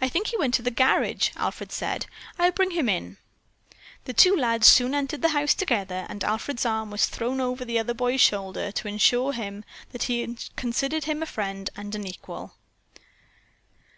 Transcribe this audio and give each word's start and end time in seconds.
"I 0.00 0.08
think 0.08 0.28
he 0.28 0.38
went 0.38 0.54
to 0.54 0.62
the 0.62 0.70
garage," 0.70 1.28
Alfred 1.36 1.72
said. 1.72 2.06
"I'll 2.38 2.52
bring 2.52 2.70
him 2.70 2.88
in." 2.88 3.18
The 4.04 4.14
two 4.14 4.34
lads 4.34 4.66
soon 4.66 4.94
entered 4.94 5.20
the 5.20 5.28
house 5.36 5.52
together 5.52 6.06
and 6.08 6.24
Alfred's 6.24 6.64
arm 6.64 6.90
was 6.90 7.04
thrown 7.04 7.38
over 7.38 7.62
the 7.62 7.78
other 7.78 7.92
boy's 7.92 8.22
shoulder 8.22 8.72
to 8.72 8.88
assure 8.88 9.34
him 9.34 9.62
that 9.90 10.04
he 10.04 10.38
considered 10.56 11.04
him 11.04 11.22
a 11.22 11.26
friend 11.26 11.68
and 11.76 11.94
an 11.94 12.06
equal. 12.06 12.54